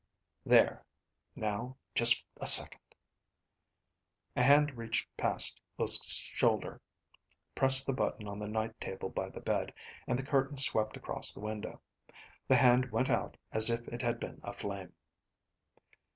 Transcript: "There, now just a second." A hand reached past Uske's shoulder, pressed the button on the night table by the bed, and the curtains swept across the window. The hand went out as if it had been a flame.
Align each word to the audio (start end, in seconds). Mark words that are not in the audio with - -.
"There, 0.47 0.83
now 1.35 1.77
just 1.93 2.25
a 2.37 2.47
second." 2.47 2.81
A 4.35 4.41
hand 4.41 4.75
reached 4.75 5.15
past 5.15 5.61
Uske's 5.77 6.15
shoulder, 6.15 6.81
pressed 7.53 7.85
the 7.85 7.93
button 7.93 8.27
on 8.27 8.39
the 8.39 8.47
night 8.47 8.81
table 8.81 9.09
by 9.09 9.29
the 9.29 9.41
bed, 9.41 9.75
and 10.07 10.17
the 10.17 10.25
curtains 10.25 10.65
swept 10.65 10.97
across 10.97 11.31
the 11.33 11.39
window. 11.39 11.81
The 12.47 12.55
hand 12.55 12.89
went 12.91 13.11
out 13.11 13.37
as 13.51 13.69
if 13.69 13.87
it 13.89 14.01
had 14.01 14.19
been 14.19 14.39
a 14.43 14.53
flame. 14.53 14.93